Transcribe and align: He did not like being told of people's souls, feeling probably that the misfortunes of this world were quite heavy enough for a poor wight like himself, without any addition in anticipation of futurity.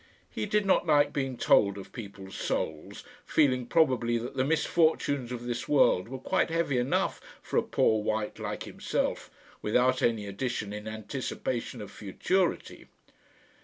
He 0.31 0.47
did 0.47 0.65
not 0.65 0.87
like 0.87 1.13
being 1.13 1.37
told 1.37 1.77
of 1.77 1.91
people's 1.91 2.33
souls, 2.35 3.03
feeling 3.23 3.67
probably 3.67 4.17
that 4.17 4.35
the 4.35 4.43
misfortunes 4.43 5.31
of 5.31 5.43
this 5.45 5.67
world 5.69 6.09
were 6.09 6.17
quite 6.17 6.49
heavy 6.49 6.79
enough 6.79 7.21
for 7.39 7.57
a 7.57 7.61
poor 7.61 8.01
wight 8.01 8.39
like 8.39 8.63
himself, 8.63 9.29
without 9.61 10.01
any 10.01 10.25
addition 10.25 10.73
in 10.73 10.87
anticipation 10.87 11.81
of 11.83 11.91
futurity. 11.91 12.87